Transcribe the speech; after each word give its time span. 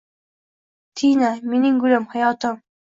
Tina! 1.01 1.31
Mening 1.53 1.81
gulim! 1.87 2.11
Hayotim. 2.17 2.63